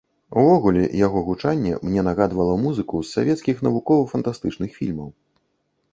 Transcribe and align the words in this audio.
Увогуле, 0.43 0.85
яго 0.99 1.21
гучанне 1.27 1.73
мне 1.89 2.01
нагадвала 2.09 2.57
музыку 2.65 2.95
з 3.05 3.19
савецкіх 3.19 3.55
навукова-фантастычных 3.69 4.69
фільмаў. 4.79 5.09